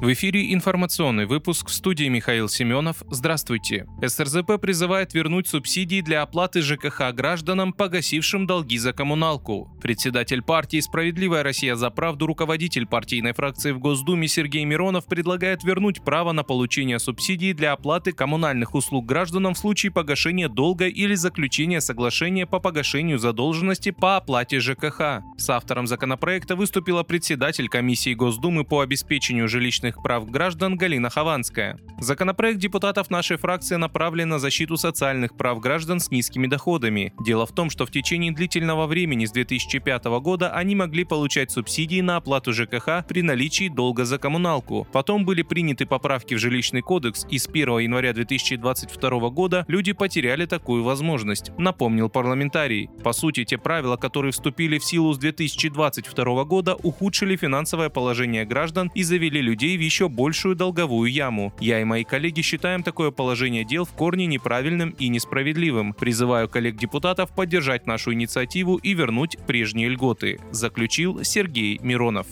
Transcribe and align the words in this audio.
В 0.00 0.10
эфире 0.14 0.54
информационный 0.54 1.26
выпуск 1.26 1.68
в 1.68 1.74
студии 1.74 2.08
Михаил 2.08 2.48
Семенов. 2.48 3.02
Здравствуйте. 3.10 3.86
СРЗП 4.02 4.58
призывает 4.58 5.12
вернуть 5.12 5.46
субсидии 5.46 6.00
для 6.00 6.22
оплаты 6.22 6.62
ЖКХ 6.62 7.12
гражданам, 7.12 7.74
погасившим 7.74 8.46
долги 8.46 8.78
за 8.78 8.94
коммуналку. 8.94 9.70
Председатель 9.82 10.40
партии 10.40 10.80
«Справедливая 10.80 11.42
Россия 11.42 11.74
за 11.74 11.90
правду», 11.90 12.26
руководитель 12.26 12.86
партийной 12.86 13.34
фракции 13.34 13.72
в 13.72 13.78
Госдуме 13.78 14.26
Сергей 14.26 14.64
Миронов 14.64 15.04
предлагает 15.04 15.64
вернуть 15.64 16.02
право 16.02 16.32
на 16.32 16.44
получение 16.44 16.98
субсидий 16.98 17.52
для 17.52 17.72
оплаты 17.72 18.12
коммунальных 18.12 18.74
услуг 18.74 19.04
гражданам 19.04 19.52
в 19.52 19.58
случае 19.58 19.92
погашения 19.92 20.48
долга 20.48 20.88
или 20.88 21.14
заключения 21.14 21.82
соглашения 21.82 22.46
по 22.46 22.58
погашению 22.58 23.18
задолженности 23.18 23.90
по 23.90 24.16
оплате 24.16 24.60
ЖКХ. 24.60 25.22
С 25.36 25.50
автором 25.50 25.86
законопроекта 25.86 26.56
выступила 26.56 27.02
председатель 27.02 27.68
комиссии 27.68 28.14
Госдумы 28.14 28.64
по 28.64 28.80
обеспечению 28.80 29.46
жилищных 29.46 29.89
конституционных 29.90 30.02
прав 30.02 30.30
граждан 30.30 30.76
Галина 30.76 31.10
Хованская. 31.10 31.78
Законопроект 32.00 32.58
депутатов 32.58 33.10
нашей 33.10 33.36
фракции 33.36 33.76
направлен 33.76 34.28
на 34.28 34.38
защиту 34.38 34.76
социальных 34.76 35.36
прав 35.36 35.60
граждан 35.60 36.00
с 36.00 36.10
низкими 36.10 36.46
доходами. 36.46 37.12
Дело 37.24 37.46
в 37.46 37.52
том, 37.52 37.70
что 37.70 37.84
в 37.86 37.90
течение 37.90 38.32
длительного 38.32 38.86
времени 38.86 39.26
с 39.26 39.32
2005 39.32 40.04
года 40.20 40.50
они 40.50 40.74
могли 40.74 41.04
получать 41.04 41.50
субсидии 41.50 42.00
на 42.00 42.16
оплату 42.16 42.52
ЖКХ 42.52 43.04
при 43.06 43.22
наличии 43.22 43.68
долга 43.68 44.04
за 44.04 44.18
коммуналку. 44.18 44.86
Потом 44.92 45.24
были 45.24 45.42
приняты 45.42 45.86
поправки 45.86 46.34
в 46.34 46.38
жилищный 46.38 46.82
кодекс, 46.82 47.26
и 47.30 47.38
с 47.38 47.46
1 47.46 47.78
января 47.80 48.12
2022 48.12 49.30
года 49.30 49.64
люди 49.68 49.92
потеряли 49.92 50.46
такую 50.46 50.82
возможность, 50.84 51.52
напомнил 51.58 52.08
парламентарий. 52.08 52.88
По 53.04 53.12
сути, 53.12 53.44
те 53.44 53.58
правила, 53.58 53.96
которые 53.96 54.32
вступили 54.32 54.78
в 54.78 54.84
силу 54.84 55.12
с 55.12 55.18
2022 55.18 56.44
года, 56.44 56.74
ухудшили 56.74 57.36
финансовое 57.36 57.90
положение 57.90 58.44
граждан 58.44 58.90
и 58.94 59.02
завели 59.02 59.42
людей 59.42 59.76
в 59.80 59.82
еще 59.82 60.10
большую 60.10 60.56
долговую 60.56 61.10
яму. 61.10 61.54
Я 61.58 61.80
и 61.80 61.84
мои 61.84 62.04
коллеги 62.04 62.42
считаем 62.42 62.82
такое 62.82 63.10
положение 63.10 63.64
дел 63.64 63.86
в 63.86 63.92
корне 63.92 64.26
неправильным 64.26 64.90
и 64.90 65.08
несправедливым. 65.08 65.94
Призываю 65.94 66.50
коллег-депутатов 66.50 67.34
поддержать 67.34 67.86
нашу 67.86 68.12
инициативу 68.12 68.76
и 68.76 68.92
вернуть 68.92 69.38
прежние 69.46 69.88
льготы, 69.88 70.38
заключил 70.50 71.24
Сергей 71.24 71.78
Миронов. 71.82 72.26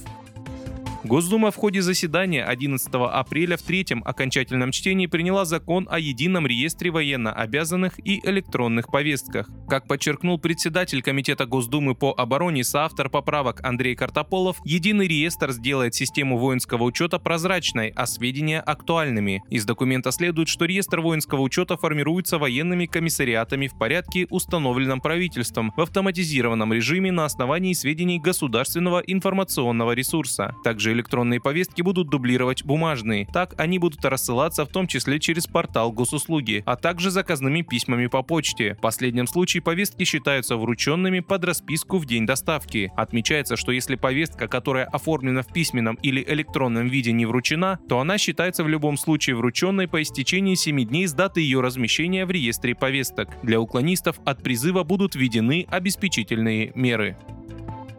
Госдума 1.04 1.52
в 1.52 1.56
ходе 1.56 1.80
заседания 1.80 2.44
11 2.44 2.88
апреля 2.92 3.56
в 3.56 3.62
третьем 3.62 4.02
окончательном 4.04 4.72
чтении 4.72 5.06
приняла 5.06 5.44
закон 5.44 5.86
о 5.88 6.00
едином 6.00 6.44
реестре 6.44 6.90
военно 6.90 7.32
обязанных 7.32 8.04
и 8.04 8.20
электронных 8.28 8.88
повестках. 8.88 9.48
Как 9.68 9.86
подчеркнул 9.86 10.38
председатель 10.38 11.00
Комитета 11.00 11.46
Госдумы 11.46 11.94
по 11.94 12.12
обороне 12.12 12.64
соавтор 12.64 13.10
поправок 13.10 13.64
Андрей 13.64 13.94
Картополов, 13.94 14.56
единый 14.64 15.06
реестр 15.06 15.52
сделает 15.52 15.94
систему 15.94 16.36
воинского 16.36 16.82
учета 16.82 17.20
прозрачной, 17.20 17.92
а 17.94 18.06
сведения 18.06 18.60
актуальными. 18.60 19.44
Из 19.50 19.64
документа 19.64 20.10
следует, 20.10 20.48
что 20.48 20.64
реестр 20.64 21.00
воинского 21.00 21.42
учета 21.42 21.76
формируется 21.76 22.38
военными 22.38 22.86
комиссариатами 22.86 23.68
в 23.68 23.78
порядке, 23.78 24.26
установленном 24.30 25.00
правительством, 25.00 25.72
в 25.76 25.80
автоматизированном 25.80 26.72
режиме 26.72 27.12
на 27.12 27.24
основании 27.24 27.72
сведений 27.72 28.18
государственного 28.18 28.98
информационного 28.98 29.92
ресурса. 29.92 30.56
Также 30.64 30.87
также 30.88 30.92
электронные 30.92 31.40
повестки 31.40 31.82
будут 31.82 32.08
дублировать 32.08 32.64
бумажные. 32.64 33.26
Так 33.32 33.54
они 33.58 33.78
будут 33.78 34.04
рассылаться 34.04 34.64
в 34.64 34.68
том 34.68 34.86
числе 34.86 35.18
через 35.18 35.46
портал 35.46 35.92
госуслуги, 35.92 36.62
а 36.66 36.76
также 36.76 37.10
заказными 37.10 37.62
письмами 37.62 38.06
по 38.06 38.22
почте. 38.22 38.74
В 38.74 38.80
последнем 38.80 39.26
случае 39.26 39.62
повестки 39.62 40.04
считаются 40.04 40.56
врученными 40.56 41.20
под 41.20 41.44
расписку 41.44 41.98
в 41.98 42.06
день 42.06 42.26
доставки. 42.26 42.90
Отмечается, 42.96 43.56
что 43.56 43.72
если 43.72 43.96
повестка, 43.96 44.48
которая 44.48 44.86
оформлена 44.86 45.42
в 45.42 45.52
письменном 45.52 45.96
или 45.96 46.24
электронном 46.26 46.88
виде 46.88 47.12
не 47.12 47.26
вручена, 47.26 47.78
то 47.88 48.00
она 48.00 48.18
считается 48.18 48.64
в 48.64 48.68
любом 48.68 48.96
случае 48.96 49.36
врученной 49.36 49.88
по 49.88 50.00
истечении 50.00 50.54
7 50.54 50.84
дней 50.84 51.06
с 51.06 51.12
даты 51.12 51.40
ее 51.40 51.60
размещения 51.60 52.24
в 52.24 52.30
реестре 52.30 52.74
повесток. 52.74 53.28
Для 53.42 53.60
уклонистов 53.60 54.20
от 54.24 54.42
призыва 54.42 54.84
будут 54.84 55.14
введены 55.14 55.66
обеспечительные 55.70 56.72
меры. 56.74 57.16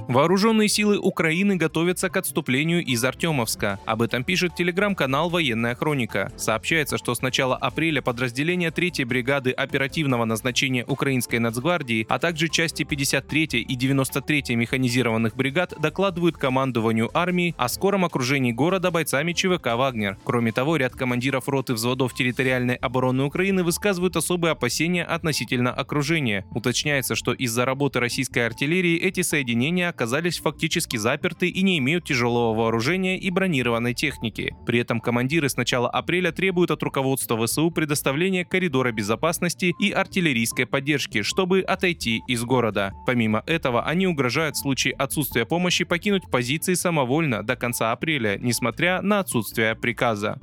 Вооруженные 0.10 0.70
силы 0.70 0.98
Украины 0.98 1.56
готовятся 1.56 2.10
к 2.10 2.18
отступлению 2.18 2.84
из 2.84 3.06
Артемовска. 3.06 3.80
Об 3.86 4.02
этом 4.02 4.24
пишет 4.24 4.56
телеграм-канал 4.56 5.30
«Военная 5.30 5.76
хроника». 5.76 6.32
Сообщается, 6.36 6.98
что 6.98 7.14
с 7.14 7.22
начала 7.22 7.56
апреля 7.56 8.02
подразделения 8.02 8.72
3-й 8.72 9.04
бригады 9.04 9.52
оперативного 9.52 10.26
назначения 10.26 10.84
Украинской 10.84 11.36
нацгвардии, 11.36 12.08
а 12.10 12.18
также 12.18 12.48
части 12.48 12.82
53-й 12.82 13.62
и 13.62 13.78
93-й 13.78 14.56
механизированных 14.56 15.36
бригад 15.36 15.76
докладывают 15.80 16.38
командованию 16.38 17.12
армии 17.14 17.54
о 17.60 17.70
скором 17.70 18.04
окружении 18.04 18.52
города 18.52 18.90
бойцами 18.90 19.34
ЧВК 19.34 19.76
«Вагнер». 19.76 20.18
Кроме 20.24 20.52
того, 20.52 20.78
ряд 20.78 20.96
командиров 20.96 21.48
роты 21.48 21.76
взводов 21.76 22.16
территориальной 22.16 22.78
обороны 22.78 23.26
Украины 23.26 23.64
высказывают 23.64 24.16
особые 24.16 24.54
опасения 24.54 25.04
относительно 25.04 25.72
окружения. 25.72 26.48
Уточняется, 26.50 27.14
что 27.14 27.32
из-за 27.32 27.64
работы 27.64 28.00
российской 28.00 28.48
артиллерии 28.48 28.98
эти 28.98 29.22
соединения 29.22 29.94
оказались 30.00 30.40
фактически 30.40 30.96
заперты 30.96 31.50
и 31.50 31.62
не 31.62 31.78
имеют 31.80 32.06
тяжелого 32.06 32.58
вооружения 32.58 33.20
и 33.20 33.30
бронированной 33.30 33.94
техники. 33.94 34.56
При 34.66 34.80
этом 34.80 35.02
командиры 35.02 35.50
с 35.50 35.58
начала 35.58 35.90
апреля 35.90 36.32
требуют 36.32 36.72
от 36.72 36.82
руководства 36.84 37.46
ВСУ 37.46 37.70
предоставления 37.70 38.46
коридора 38.46 38.94
безопасности 38.94 39.76
и 39.78 39.92
артиллерийской 39.92 40.66
поддержки, 40.66 41.22
чтобы 41.22 41.60
отойти 41.60 42.22
из 42.30 42.46
города. 42.46 42.94
Помимо 43.06 43.44
этого, 43.46 43.84
они 43.84 44.08
угрожают 44.08 44.56
в 44.56 44.60
случае 44.60 44.94
отсутствия 44.94 45.46
помощи 45.46 45.84
покинуть 45.84 46.32
позиции 46.32 46.76
самовольно 46.76 47.44
до 47.44 47.58
конца 47.58 47.92
апреля, 47.92 48.38
несмотря 48.40 49.02
на 49.02 49.20
отсутствие 49.20 49.76
приказа. 49.76 50.40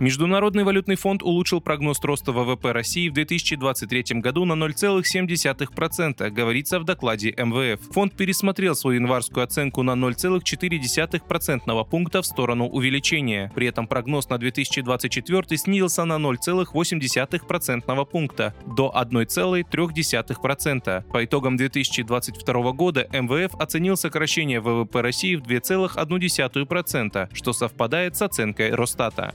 Международный 0.00 0.62
валютный 0.62 0.94
фонд 0.94 1.24
улучшил 1.24 1.60
прогноз 1.60 2.00
роста 2.04 2.30
ВВП 2.30 2.70
России 2.70 3.08
в 3.08 3.14
2023 3.14 4.20
году 4.20 4.44
на 4.44 4.52
0,7%, 4.52 6.30
говорится 6.30 6.78
в 6.78 6.84
докладе 6.84 7.34
МВФ. 7.36 7.80
Фонд 7.92 8.14
пересмотрел 8.14 8.76
свою 8.76 9.00
январскую 9.00 9.42
оценку 9.42 9.82
на 9.82 9.96
0,4% 9.96 11.88
пункта 11.90 12.22
в 12.22 12.26
сторону 12.26 12.68
увеличения. 12.68 13.50
При 13.56 13.66
этом 13.66 13.88
прогноз 13.88 14.28
на 14.28 14.38
2024 14.38 15.58
снизился 15.58 16.04
на 16.04 16.14
0,8% 16.14 18.06
пункта 18.06 18.54
до 18.66 18.94
1,3%. 18.94 21.10
По 21.10 21.24
итогам 21.24 21.56
2022 21.56 22.72
года 22.72 23.08
МВФ 23.12 23.60
оценил 23.60 23.96
сокращение 23.96 24.60
ВВП 24.60 25.00
России 25.00 25.34
в 25.34 25.42
2,1%, 25.42 27.30
что 27.32 27.52
совпадает 27.52 28.16
с 28.16 28.22
оценкой 28.22 28.72
Росстата. 28.72 29.34